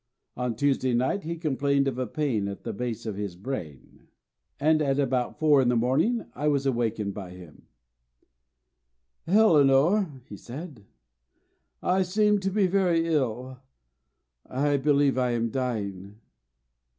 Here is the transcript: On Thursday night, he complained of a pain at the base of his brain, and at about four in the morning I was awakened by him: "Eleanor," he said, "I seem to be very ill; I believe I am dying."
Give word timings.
On 0.35 0.55
Thursday 0.55 0.95
night, 0.95 1.21
he 1.25 1.37
complained 1.37 1.87
of 1.87 1.99
a 1.99 2.07
pain 2.07 2.47
at 2.47 2.63
the 2.63 2.73
base 2.73 3.05
of 3.05 3.17
his 3.17 3.35
brain, 3.35 4.07
and 4.59 4.81
at 4.81 4.97
about 4.97 5.37
four 5.37 5.61
in 5.61 5.69
the 5.69 5.75
morning 5.75 6.25
I 6.33 6.47
was 6.47 6.65
awakened 6.65 7.13
by 7.13 7.33
him: 7.35 7.67
"Eleanor," 9.27 10.09
he 10.27 10.37
said, 10.37 10.87
"I 11.83 12.01
seem 12.01 12.39
to 12.39 12.49
be 12.49 12.65
very 12.65 13.05
ill; 13.13 13.59
I 14.47 14.77
believe 14.77 15.19
I 15.19 15.33
am 15.33 15.51
dying." 15.51 16.19